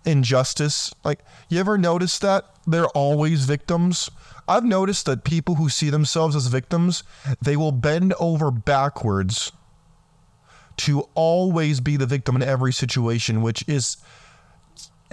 injustice. 0.05 0.95
Like, 1.03 1.21
you 1.49 1.59
ever 1.59 1.79
notice 1.79 2.19
that? 2.19 2.45
They're 2.67 2.89
always 2.89 3.47
victims. 3.47 4.11
I've 4.47 4.65
noticed 4.65 5.07
that 5.07 5.25
people 5.25 5.55
who 5.55 5.71
see 5.71 5.89
themselves 5.89 6.37
as 6.37 6.47
victims, 6.49 7.03
they 7.41 7.57
will 7.57 7.73
bend 7.73 8.13
over 8.21 8.51
backwards 8.51 9.51
to 10.77 11.09
always 11.15 11.81
be 11.81 11.97
the 11.97 12.07
victim 12.07 12.37
in 12.37 12.43
every 12.43 12.73
situation, 12.73 13.41
which 13.41 13.65
is 13.67 13.97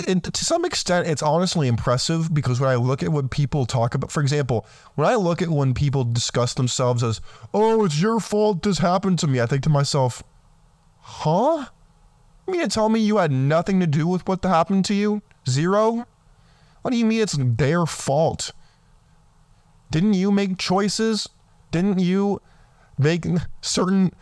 and 0.07 0.23
to 0.23 0.45
some 0.45 0.65
extent, 0.65 1.07
it's 1.07 1.21
honestly 1.21 1.67
impressive 1.67 2.33
because 2.33 2.59
when 2.59 2.69
I 2.69 2.75
look 2.75 3.03
at 3.03 3.09
what 3.09 3.29
people 3.29 3.65
talk 3.65 3.93
about, 3.93 4.11
for 4.11 4.21
example, 4.21 4.65
when 4.95 5.07
I 5.07 5.15
look 5.15 5.41
at 5.41 5.49
when 5.49 5.73
people 5.73 6.03
discuss 6.03 6.53
themselves 6.53 7.03
as, 7.03 7.21
oh, 7.53 7.85
it's 7.85 8.01
your 8.01 8.19
fault 8.19 8.63
this 8.63 8.79
happened 8.79 9.19
to 9.19 9.27
me, 9.27 9.41
I 9.41 9.45
think 9.45 9.63
to 9.63 9.69
myself, 9.69 10.23
huh? 10.99 11.65
You 12.47 12.53
mean 12.53 12.61
to 12.61 12.67
tell 12.67 12.89
me 12.89 12.99
you 12.99 13.17
had 13.17 13.31
nothing 13.31 13.79
to 13.79 13.87
do 13.87 14.07
with 14.07 14.27
what 14.27 14.43
happened 14.43 14.85
to 14.85 14.93
you? 14.93 15.21
Zero? 15.47 16.05
What 16.81 16.91
do 16.91 16.97
you 16.97 17.05
mean 17.05 17.21
it's 17.21 17.37
their 17.37 17.85
fault? 17.85 18.51
Didn't 19.91 20.13
you 20.13 20.31
make 20.31 20.57
choices? 20.57 21.29
Didn't 21.71 21.99
you 21.99 22.41
make 22.97 23.25
certain 23.61 24.13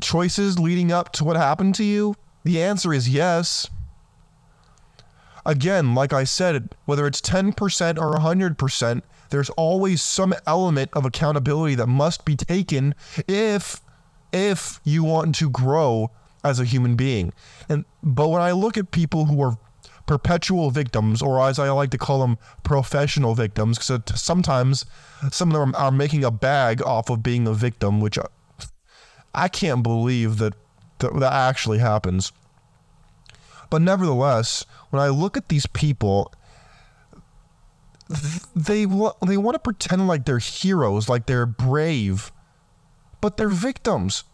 choices 0.00 0.58
leading 0.58 0.90
up 0.90 1.12
to 1.12 1.24
what 1.24 1.36
happened 1.36 1.74
to 1.76 1.84
you? 1.84 2.14
The 2.44 2.62
answer 2.62 2.92
is 2.92 3.08
yes. 3.08 3.68
Again, 5.44 5.94
like 5.94 6.12
I 6.12 6.24
said, 6.24 6.74
whether 6.84 7.06
it's 7.06 7.20
10% 7.20 7.98
or 7.98 8.14
100%, 8.14 9.02
there's 9.30 9.50
always 9.50 10.02
some 10.02 10.34
element 10.46 10.90
of 10.92 11.04
accountability 11.04 11.74
that 11.76 11.86
must 11.86 12.24
be 12.24 12.36
taken 12.36 12.94
if 13.26 13.80
if 14.32 14.80
you 14.84 15.04
want 15.04 15.34
to 15.34 15.50
grow 15.50 16.10
as 16.44 16.58
a 16.58 16.64
human 16.64 16.96
being. 16.96 17.32
And 17.68 17.84
but 18.02 18.28
when 18.28 18.40
I 18.40 18.52
look 18.52 18.76
at 18.76 18.90
people 18.90 19.26
who 19.26 19.42
are 19.42 19.58
perpetual 20.06 20.70
victims, 20.70 21.22
or 21.22 21.40
as 21.40 21.58
I 21.58 21.70
like 21.70 21.90
to 21.90 21.98
call 21.98 22.20
them, 22.20 22.38
professional 22.62 23.34
victims, 23.34 23.78
because 23.78 24.20
sometimes 24.20 24.84
some 25.30 25.52
of 25.52 25.60
them 25.60 25.74
are 25.76 25.90
making 25.90 26.24
a 26.24 26.30
bag 26.30 26.82
off 26.82 27.10
of 27.10 27.22
being 27.22 27.46
a 27.46 27.52
victim, 27.52 28.00
which 28.00 28.18
I, 28.18 28.26
I 29.34 29.48
can't 29.48 29.82
believe 29.82 30.38
that, 30.38 30.54
that 30.98 31.18
that 31.18 31.32
actually 31.32 31.78
happens. 31.78 32.32
But 33.72 33.80
nevertheless, 33.80 34.66
when 34.90 35.00
I 35.00 35.08
look 35.08 35.38
at 35.38 35.48
these 35.48 35.64
people, 35.64 36.30
they 38.54 38.84
they 38.84 39.38
want 39.38 39.54
to 39.54 39.58
pretend 39.58 40.06
like 40.06 40.26
they're 40.26 40.36
heroes, 40.36 41.08
like 41.08 41.24
they're 41.24 41.46
brave, 41.46 42.30
but 43.22 43.38
they're 43.38 43.48
victims. 43.48 44.24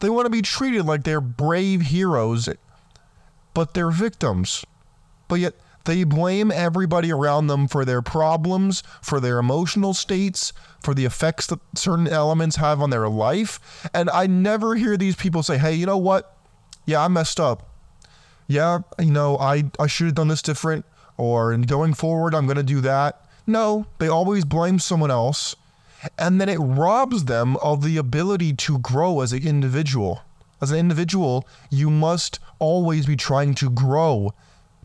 They 0.00 0.08
want 0.08 0.24
to 0.24 0.30
be 0.30 0.40
treated 0.40 0.86
like 0.86 1.04
they're 1.04 1.20
brave 1.20 1.82
heroes, 1.82 2.48
but 3.52 3.74
they're 3.74 3.90
victims. 3.90 4.64
But 5.28 5.40
yet 5.40 5.56
they 5.84 6.04
blame 6.04 6.50
everybody 6.50 7.12
around 7.12 7.48
them 7.48 7.68
for 7.68 7.84
their 7.84 8.00
problems, 8.00 8.82
for 9.02 9.20
their 9.20 9.38
emotional 9.38 9.92
states, 9.92 10.54
for 10.82 10.94
the 10.94 11.04
effects 11.04 11.46
that 11.48 11.60
certain 11.74 12.08
elements 12.08 12.56
have 12.56 12.80
on 12.80 12.88
their 12.88 13.10
life. 13.10 13.60
And 13.92 14.08
I 14.08 14.26
never 14.26 14.76
hear 14.76 14.96
these 14.96 15.14
people 15.14 15.42
say, 15.42 15.58
hey, 15.58 15.74
you 15.74 15.84
know 15.84 15.98
what? 15.98 16.38
Yeah, 16.86 17.04
I 17.04 17.08
messed 17.08 17.38
up. 17.38 17.67
Yeah, 18.48 18.80
you 18.98 19.12
know, 19.12 19.38
I, 19.38 19.64
I 19.78 19.86
should 19.86 20.06
have 20.06 20.14
done 20.16 20.28
this 20.28 20.42
different, 20.42 20.84
or 21.16 21.52
in 21.52 21.62
going 21.62 21.94
forward, 21.94 22.34
I'm 22.34 22.46
going 22.46 22.56
to 22.56 22.62
do 22.64 22.80
that. 22.80 23.24
No, 23.46 23.86
they 23.98 24.08
always 24.08 24.44
blame 24.44 24.80
someone 24.80 25.10
else 25.10 25.54
and 26.18 26.40
then 26.40 26.48
it 26.48 26.58
robs 26.58 27.24
them 27.24 27.56
of 27.56 27.82
the 27.82 27.96
ability 27.96 28.52
to 28.54 28.78
grow 28.78 29.20
as 29.20 29.32
an 29.32 29.46
individual. 29.46 30.22
As 30.60 30.70
an 30.70 30.78
individual, 30.78 31.46
you 31.70 31.90
must 31.90 32.40
always 32.58 33.06
be 33.06 33.16
trying 33.16 33.54
to 33.56 33.70
grow, 33.70 34.34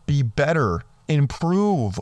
be 0.05 0.21
better, 0.21 0.83
improve. 1.07 1.99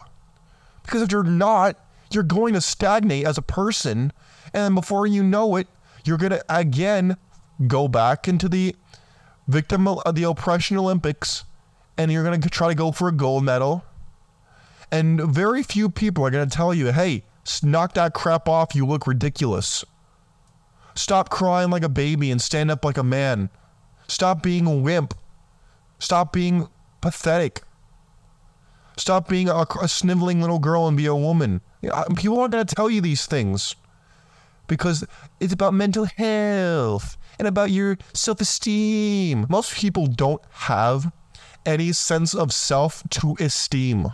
Because 0.83 1.01
if 1.01 1.11
you're 1.11 1.23
not, 1.23 1.77
you're 2.11 2.23
going 2.23 2.53
to 2.53 2.61
stagnate 2.61 3.25
as 3.25 3.37
a 3.37 3.41
person, 3.41 4.11
and 4.53 4.75
before 4.75 5.07
you 5.07 5.23
know 5.23 5.55
it, 5.55 5.67
you're 6.03 6.17
going 6.17 6.31
to 6.31 6.43
again 6.49 7.15
go 7.67 7.87
back 7.87 8.27
into 8.27 8.49
the 8.49 8.75
victim 9.47 9.87
of 9.87 10.15
the 10.15 10.23
oppression 10.23 10.77
Olympics, 10.77 11.45
and 11.97 12.11
you're 12.11 12.23
going 12.23 12.41
to 12.41 12.49
try 12.49 12.67
to 12.67 12.75
go 12.75 12.91
for 12.91 13.07
a 13.07 13.11
gold 13.11 13.43
medal. 13.43 13.83
And 14.91 15.21
very 15.21 15.63
few 15.63 15.89
people 15.89 16.25
are 16.25 16.31
going 16.31 16.47
to 16.47 16.55
tell 16.55 16.73
you, 16.73 16.91
hey, 16.91 17.23
Knock 17.63 17.93
that 17.93 18.13
crap 18.13 18.47
off. 18.47 18.75
You 18.75 18.85
look 18.85 19.07
ridiculous. 19.07 19.83
Stop 20.95 21.29
crying 21.29 21.69
like 21.69 21.83
a 21.83 21.89
baby 21.89 22.31
and 22.31 22.41
stand 22.41 22.69
up 22.69 22.85
like 22.85 22.97
a 22.97 23.03
man. 23.03 23.49
Stop 24.07 24.43
being 24.43 24.67
a 24.67 24.75
wimp. 24.75 25.13
Stop 25.99 26.33
being 26.33 26.67
pathetic. 27.01 27.61
Stop 28.97 29.27
being 29.27 29.49
a, 29.49 29.65
a 29.81 29.87
sniveling 29.87 30.41
little 30.41 30.59
girl 30.59 30.87
and 30.87 30.97
be 30.97 31.05
a 31.05 31.15
woman. 31.15 31.61
People 32.17 32.39
aren't 32.39 32.51
going 32.51 32.65
to 32.65 32.75
tell 32.75 32.89
you 32.89 33.01
these 33.01 33.25
things 33.25 33.75
because 34.67 35.05
it's 35.39 35.53
about 35.53 35.73
mental 35.73 36.05
health 36.05 37.17
and 37.39 37.47
about 37.47 37.71
your 37.71 37.97
self 38.13 38.41
esteem. 38.41 39.47
Most 39.49 39.73
people 39.73 40.07
don't 40.07 40.41
have 40.51 41.11
any 41.65 41.91
sense 41.91 42.33
of 42.33 42.53
self 42.53 43.03
to 43.09 43.35
esteem. 43.39 44.07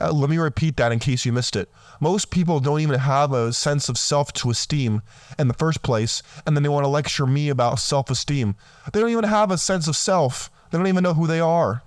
Uh, 0.00 0.12
let 0.12 0.30
me 0.30 0.38
repeat 0.38 0.76
that 0.76 0.92
in 0.92 0.98
case 0.98 1.24
you 1.24 1.32
missed 1.32 1.56
it. 1.56 1.70
Most 2.00 2.30
people 2.30 2.60
don't 2.60 2.80
even 2.80 3.00
have 3.00 3.32
a 3.32 3.52
sense 3.52 3.88
of 3.88 3.98
self 3.98 4.32
to 4.34 4.50
esteem 4.50 5.02
in 5.38 5.48
the 5.48 5.54
first 5.54 5.82
place, 5.82 6.22
and 6.46 6.56
then 6.56 6.62
they 6.62 6.68
want 6.68 6.84
to 6.84 6.88
lecture 6.88 7.26
me 7.26 7.48
about 7.48 7.80
self 7.80 8.10
esteem. 8.10 8.54
They 8.92 9.00
don't 9.00 9.10
even 9.10 9.24
have 9.24 9.50
a 9.50 9.58
sense 9.58 9.88
of 9.88 9.96
self. 9.96 10.50
They 10.70 10.78
don't 10.78 10.86
even 10.86 11.02
know 11.02 11.14
who 11.14 11.26
they 11.26 11.40
are. 11.40 11.82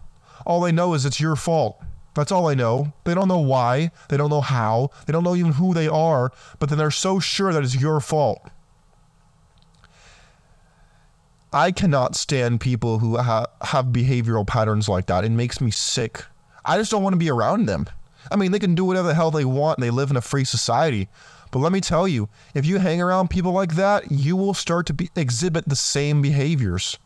All 0.45 0.59
they 0.59 0.71
know 0.71 0.93
is 0.93 1.05
it's 1.05 1.21
your 1.21 1.35
fault. 1.35 1.81
That's 2.13 2.31
all 2.31 2.47
they 2.47 2.55
know. 2.55 2.91
They 3.05 3.13
don't 3.13 3.29
know 3.29 3.39
why. 3.39 3.91
They 4.09 4.17
don't 4.17 4.29
know 4.29 4.41
how. 4.41 4.89
They 5.05 5.13
don't 5.13 5.23
know 5.23 5.35
even 5.35 5.53
who 5.53 5.73
they 5.73 5.87
are, 5.87 6.31
but 6.59 6.67
then 6.67 6.77
they're 6.77 6.91
so 6.91 7.19
sure 7.19 7.53
that 7.53 7.63
it's 7.63 7.79
your 7.79 8.01
fault. 8.01 8.49
I 11.53 11.71
cannot 11.71 12.15
stand 12.15 12.61
people 12.61 12.99
who 12.99 13.17
ha- 13.17 13.47
have 13.61 13.87
behavioral 13.87 14.47
patterns 14.47 14.87
like 14.87 15.07
that. 15.07 15.25
It 15.25 15.31
makes 15.31 15.59
me 15.59 15.69
sick. 15.69 16.23
I 16.63 16.77
just 16.77 16.91
don't 16.91 17.03
want 17.03 17.13
to 17.13 17.19
be 17.19 17.29
around 17.29 17.65
them. 17.65 17.87
I 18.31 18.37
mean, 18.37 18.51
they 18.51 18.59
can 18.59 18.75
do 18.75 18.85
whatever 18.85 19.09
the 19.09 19.13
hell 19.13 19.31
they 19.31 19.45
want 19.45 19.79
they 19.79 19.89
live 19.89 20.11
in 20.11 20.17
a 20.17 20.21
free 20.21 20.45
society. 20.45 21.09
But 21.51 21.59
let 21.59 21.73
me 21.73 21.81
tell 21.81 22.07
you, 22.07 22.29
if 22.53 22.65
you 22.65 22.79
hang 22.79 23.01
around 23.01 23.29
people 23.29 23.51
like 23.51 23.75
that, 23.75 24.09
you 24.11 24.37
will 24.37 24.53
start 24.53 24.85
to 24.87 24.93
be, 24.93 25.09
exhibit 25.15 25.67
the 25.67 25.75
same 25.75 26.21
behaviors. 26.21 26.97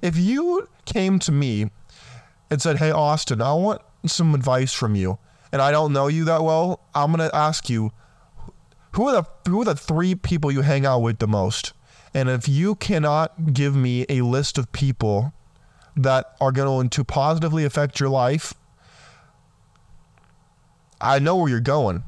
If 0.00 0.16
you 0.16 0.68
came 0.84 1.18
to 1.20 1.32
me 1.32 1.70
and 2.50 2.62
said, 2.62 2.78
Hey, 2.78 2.92
Austin, 2.92 3.42
I 3.42 3.54
want 3.54 3.82
some 4.06 4.34
advice 4.34 4.72
from 4.72 4.94
you, 4.94 5.18
and 5.50 5.60
I 5.60 5.72
don't 5.72 5.92
know 5.92 6.06
you 6.06 6.24
that 6.26 6.44
well, 6.44 6.80
I'm 6.94 7.12
going 7.12 7.28
to 7.28 7.34
ask 7.34 7.68
you, 7.68 7.90
who 8.92 9.08
are, 9.08 9.22
the, 9.22 9.50
who 9.50 9.62
are 9.62 9.64
the 9.64 9.74
three 9.74 10.14
people 10.14 10.52
you 10.52 10.60
hang 10.60 10.86
out 10.86 11.00
with 11.00 11.18
the 11.18 11.26
most? 11.26 11.72
And 12.14 12.28
if 12.28 12.48
you 12.48 12.76
cannot 12.76 13.52
give 13.52 13.74
me 13.74 14.06
a 14.08 14.22
list 14.22 14.56
of 14.56 14.70
people 14.70 15.32
that 15.96 16.36
are 16.40 16.52
going 16.52 16.88
to 16.90 17.04
positively 17.04 17.64
affect 17.64 17.98
your 17.98 18.08
life, 18.08 18.54
I 21.00 21.18
know 21.18 21.36
where 21.36 21.50
you're 21.50 21.60
going. 21.60 22.04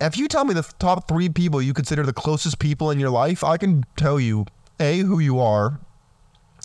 If 0.00 0.16
you 0.16 0.28
tell 0.28 0.44
me 0.44 0.54
the 0.54 0.62
top 0.78 1.08
three 1.08 1.28
people 1.28 1.62
you 1.62 1.74
consider 1.74 2.04
the 2.04 2.12
closest 2.12 2.58
people 2.58 2.90
in 2.90 3.00
your 3.00 3.10
life, 3.10 3.42
I 3.42 3.56
can 3.56 3.84
tell 3.96 4.20
you 4.20 4.46
A, 4.78 4.98
who 4.98 5.18
you 5.18 5.40
are, 5.40 5.80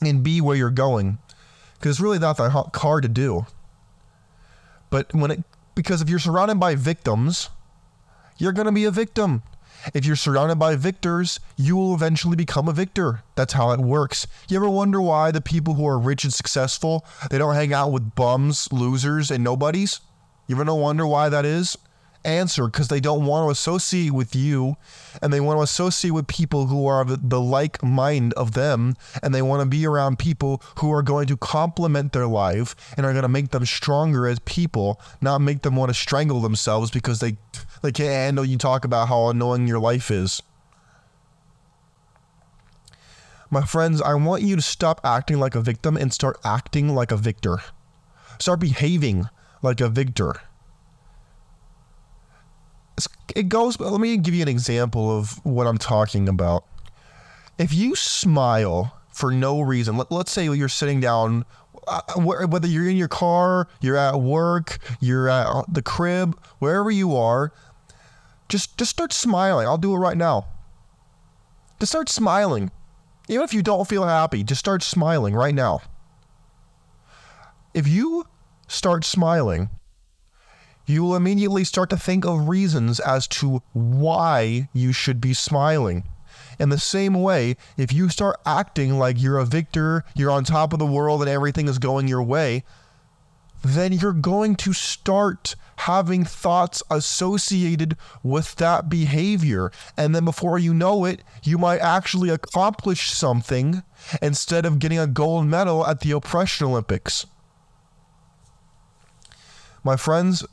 and 0.04 0.24
B, 0.24 0.42
where 0.42 0.56
you're 0.56 0.70
going. 0.70 1.20
Because 1.76 1.92
it's 1.92 2.00
really 2.00 2.20
not 2.20 2.38
that 2.38 2.52
hard 2.76 3.04
to 3.04 3.10
do. 3.10 3.46
But 4.90 5.14
when 5.14 5.32
it, 5.32 5.44
because 5.76 6.02
if 6.02 6.10
you're 6.10 6.20
surrounded 6.20 6.60
by 6.60 6.76
victims, 6.76 7.50
you're 8.38 8.52
going 8.52 8.68
to 8.68 8.72
be 8.72 8.86
a 8.86 8.92
victim. 8.92 9.44
If 9.94 10.06
you're 10.06 10.16
surrounded 10.16 10.58
by 10.58 10.76
victors, 10.76 11.40
you 11.58 11.76
will 11.76 11.94
eventually 11.94 12.36
become 12.36 12.68
a 12.68 12.74
victor. 12.74 13.24
That's 13.36 13.54
how 13.54 13.72
it 13.72 13.80
works. 13.80 14.28
You 14.48 14.58
ever 14.58 14.70
wonder 14.70 15.02
why 15.02 15.32
the 15.32 15.42
people 15.42 15.74
who 15.74 15.86
are 15.86 16.00
rich 16.00 16.24
and 16.24 16.34
successful, 16.34 17.06
they 17.30 17.38
don't 17.38 17.56
hang 17.56 17.74
out 17.74 17.92
with 17.92 18.16
bums, 18.16 18.72
losers, 18.72 19.30
and 19.30 19.44
nobodies? 19.44 20.00
You 20.48 20.60
ever 20.60 20.74
wonder 20.74 21.06
why 21.06 21.30
that 21.30 21.46
is? 21.46 21.78
Answer 22.26 22.68
because 22.68 22.88
they 22.88 23.02
don't 23.02 23.26
want 23.26 23.46
to 23.46 23.52
associate 23.52 24.12
with 24.14 24.34
you 24.34 24.78
and 25.22 25.34
they 25.34 25.42
want 25.42 25.60
to 25.60 25.64
associate 25.64 26.12
with 26.12 26.28
people 26.28 26.68
who 26.68 26.88
are 26.88 27.04
the 27.04 27.42
like 27.42 27.84
mind 27.84 28.34
of 28.36 28.54
them 28.54 28.96
and 29.22 29.36
they 29.36 29.42
want 29.42 29.62
to 29.62 29.66
be 29.66 29.86
around 29.86 30.20
people 30.20 30.64
who 30.80 30.90
are 30.94 31.02
going 31.02 31.28
to 31.28 31.36
complement 31.36 32.14
their 32.14 32.28
life 32.28 32.76
and 32.96 33.06
are 33.06 33.12
going 33.12 33.24
to 33.24 33.28
make 33.28 33.50
them 33.50 33.66
stronger 33.66 34.26
as 34.26 34.40
people, 34.40 35.02
not 35.20 35.42
make 35.42 35.64
them 35.64 35.76
want 35.76 35.90
to 35.90 35.94
strangle 35.94 36.40
themselves 36.40 36.92
because 36.92 37.20
they 37.20 37.36
they 37.84 37.92
can't 37.92 38.10
handle 38.10 38.46
you 38.46 38.58
talk 38.58 38.86
about 38.86 39.10
how 39.10 39.28
annoying 39.28 39.68
your 39.68 39.80
life 39.80 40.10
is. 40.10 40.42
My 43.52 43.62
friends, 43.62 44.02
I 44.02 44.14
want 44.16 44.42
you 44.42 44.56
to 44.56 44.62
stop 44.62 45.02
acting 45.04 45.38
like 45.38 45.54
a 45.54 45.62
victim 45.62 45.98
and 45.98 46.12
start 46.12 46.40
acting 46.46 46.96
like 46.96 47.12
a 47.12 47.18
victor. 47.18 47.60
Start 48.40 48.62
behaving 48.62 49.28
like 49.62 49.82
a 49.82 49.90
victor. 49.90 50.36
It 53.36 53.50
goes, 53.50 53.78
let 53.80 54.00
me 54.00 54.16
give 54.16 54.34
you 54.34 54.42
an 54.44 54.48
example 54.48 55.16
of 55.16 55.46
what 55.46 55.68
I'm 55.68 55.78
talking 55.78 56.30
about. 56.30 56.66
If 57.58 57.74
you 57.74 57.96
smile 57.96 58.98
for 59.10 59.32
no 59.32 59.60
reason, 59.60 59.98
let, 59.98 60.12
us 60.12 60.32
say 60.32 60.46
you're 60.46 60.70
sitting 60.70 61.02
down, 61.02 61.46
uh, 61.86 62.02
whether 62.16 62.68
you're 62.68 62.88
in 62.88 62.96
your 62.96 63.08
car, 63.10 63.68
you're 63.82 63.98
at 63.98 64.22
work, 64.22 64.78
you're 65.02 65.28
at 65.28 65.66
the 65.72 65.82
crib, 65.82 66.40
wherever 66.60 66.90
you 66.90 67.16
are, 67.16 67.52
just 68.54 68.78
just 68.78 68.92
start 68.92 69.12
smiling. 69.12 69.66
I'll 69.66 69.80
do 69.80 69.96
it 69.96 69.98
right 69.98 70.16
now. 70.16 70.46
Just 71.80 71.92
start 71.92 72.08
smiling. 72.08 72.70
Even 73.28 73.44
if 73.44 73.52
you 73.52 73.64
don't 73.64 73.88
feel 73.88 74.06
happy, 74.06 74.44
just 74.44 74.60
start 74.60 74.84
smiling 74.84 75.34
right 75.34 75.56
now. 75.56 75.82
If 77.74 77.88
you 77.88 78.28
start 78.68 79.06
smiling. 79.06 79.72
You 80.86 81.04
will 81.04 81.16
immediately 81.16 81.64
start 81.64 81.90
to 81.92 81.98
think 81.98 82.26
of 82.26 82.48
reasons 82.48 83.00
as 83.00 83.26
to 83.40 83.64
why 83.72 84.70
you 84.74 84.92
should 84.92 85.20
be 85.20 85.34
smiling. 85.34 86.04
In 86.60 86.70
the 86.70 86.78
same 86.78 87.16
way, 87.16 87.56
if 87.78 87.92
you 87.92 88.10
start 88.10 88.40
acting 88.46 89.00
like 89.00 89.20
you're 89.20 89.40
a 89.40 89.46
victor, 89.46 90.04
you're 90.14 90.30
on 90.30 90.44
top 90.44 90.74
of 90.74 90.80
the 90.80 90.86
world, 90.86 91.22
and 91.22 91.30
everything 91.30 91.68
is 91.68 91.80
going 91.80 92.08
your 92.08 92.22
way, 92.22 92.64
then 93.64 93.94
you're 93.94 94.14
going 94.14 94.56
to 94.58 94.74
start 94.74 95.56
having 95.78 96.24
thoughts 96.24 96.84
associated 96.92 97.98
with 98.22 98.56
that 98.56 98.90
behavior. 98.90 99.72
And 99.98 100.14
then 100.14 100.26
before 100.26 100.60
you 100.60 100.74
know 100.74 101.06
it, 101.06 101.24
you 101.44 101.58
might 101.58 101.80
actually 101.80 102.30
accomplish 102.30 103.10
something 103.10 103.84
instead 104.22 104.66
of 104.66 104.80
getting 104.80 105.00
a 105.00 105.08
gold 105.08 105.48
medal 105.48 105.86
at 105.88 106.02
the 106.02 106.12
Oppression 106.12 106.68
Olympics. 106.68 107.26
My 109.84 109.96
friends, 109.96 110.46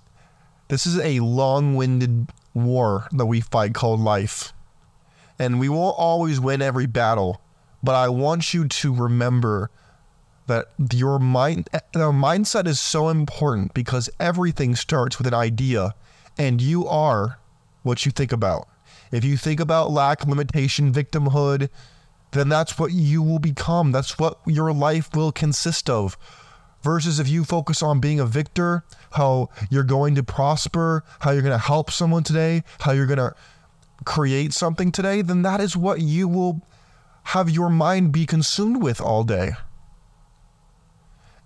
this 0.69 0.87
is 0.87 0.99
a 0.99 1.21
long 1.21 1.75
winded 1.75 2.29
war 2.55 3.09
that 3.13 3.27
we 3.27 3.41
fight 3.41 3.75
called 3.75 4.01
life. 4.01 4.53
And 5.39 5.59
we 5.59 5.69
won't 5.69 5.97
always 5.99 6.39
win 6.39 6.63
every 6.63 6.87
battle, 6.87 7.41
but 7.83 7.95
I 7.95 8.09
want 8.09 8.53
you 8.53 8.69
to 8.69 8.95
remember 8.95 9.71
that 10.51 10.67
your 10.93 11.19
mind 11.19 11.69
the 11.93 12.13
mindset 12.13 12.67
is 12.67 12.79
so 12.79 13.09
important 13.09 13.73
because 13.73 14.11
everything 14.19 14.77
starts 14.77 15.17
with 15.17 15.27
an 15.27 15.35
idea 15.35 15.95
and 16.37 16.61
you 16.61 16.87
are 16.87 17.39
what 17.83 18.05
you 18.05 18.13
think 18.13 18.33
about. 18.33 18.69
If 19.13 19.25
you 19.25 19.37
think 19.37 19.61
about 19.61 19.91
lack, 19.91 20.27
limitation, 20.27 20.93
victimhood, 20.93 21.69
then 22.33 22.49
that's 22.49 22.79
what 22.79 22.93
you 22.93 23.23
will 23.23 23.39
become. 23.39 23.93
That's 23.93 24.19
what 24.19 24.39
your 24.47 24.73
life 24.73 25.15
will 25.15 25.33
consist 25.33 25.91
of. 25.91 26.17
Versus 26.83 27.21
if 27.21 27.29
you 27.29 27.45
focus 27.45 27.83
on 27.83 28.01
being 28.01 28.21
a 28.21 28.27
victor, 28.27 28.85
how 29.13 29.51
you're 29.71 29.85
going 29.85 30.15
to 30.15 30.23
prosper, 30.23 31.05
how 31.21 31.33
you're 31.33 31.43
going 31.43 31.59
to 31.59 31.59
help 31.59 31.91
someone 31.91 32.23
today, 32.23 32.63
how 32.81 32.93
you're 32.93 33.07
going 33.07 33.19
to 33.19 33.35
create 34.05 34.53
something 34.55 34.91
today, 34.91 35.21
then 35.23 35.43
that 35.43 35.61
is 35.61 35.77
what 35.77 36.01
you 36.01 36.27
will 36.27 36.63
have 37.25 37.51
your 37.51 37.69
mind 37.69 38.13
be 38.13 38.25
consumed 38.25 38.83
with 38.83 39.01
all 39.01 39.25
day. 39.25 39.53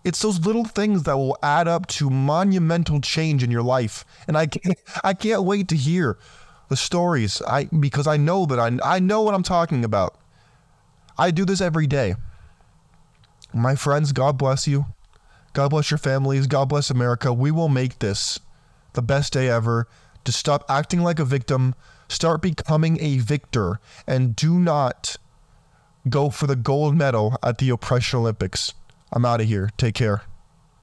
It's 0.05 0.21
those 0.21 0.45
little 0.45 0.65
things 0.65 1.05
that 1.05 1.17
will 1.17 1.39
add 1.43 1.67
up 1.67 1.87
to 1.87 2.11
monumental 2.11 3.01
change 3.01 3.43
in 3.43 3.51
your 3.51 3.63
life. 3.63 4.05
And 4.29 4.37
I 4.37 4.47
can't, 4.47 4.79
I 5.03 5.15
can't 5.15 5.45
wait 5.45 5.69
to 5.69 5.77
hear 5.77 6.19
the 6.69 6.77
stories. 6.77 7.43
I 7.43 7.65
because 7.65 8.07
I 8.07 8.17
know 8.17 8.47
that 8.47 8.61
I 8.61 8.79
I 8.85 8.99
know 9.01 9.23
what 9.23 9.35
I'm 9.35 9.43
talking 9.43 9.85
about. 9.85 10.17
I 11.17 11.31
do 11.31 11.45
this 11.45 11.61
every 11.61 11.87
day. 11.87 12.15
My 13.53 13.77
friends, 13.77 14.13
God 14.13 14.37
bless 14.37 14.67
you. 14.67 14.87
God 15.53 15.71
bless 15.71 15.91
your 15.91 15.99
families. 15.99 16.47
God 16.49 16.69
bless 16.69 16.91
America. 16.91 17.33
We 17.33 17.51
will 17.51 17.69
make 17.69 18.01
this 18.01 18.41
the 18.95 19.03
best 19.03 19.33
day 19.33 19.49
ever. 19.49 19.87
To 20.25 20.33
stop 20.33 20.65
acting 20.71 21.03
like 21.03 21.19
a 21.19 21.25
victim, 21.25 21.75
start 22.09 22.41
becoming 22.41 22.99
a 23.01 23.19
victor, 23.19 23.79
and 24.07 24.35
do 24.35 24.59
not 24.59 25.17
go 26.09 26.31
for 26.31 26.47
the 26.47 26.57
gold 26.57 26.97
medal 26.97 27.37
at 27.43 27.59
the 27.59 27.69
Oppression 27.69 28.21
Olympics. 28.21 28.73
I'm 29.15 29.25
out 29.25 29.41
of 29.41 29.47
here. 29.47 29.71
Take 29.79 29.95
care. 29.95 30.23